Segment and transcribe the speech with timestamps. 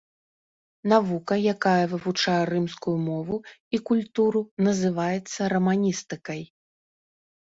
[0.93, 3.37] Навука, якая вывучае рымскую мову
[3.79, 6.41] і культуру, называецца раманістыкай.